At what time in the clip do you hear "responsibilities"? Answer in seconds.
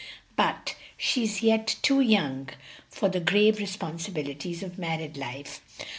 3.59-4.63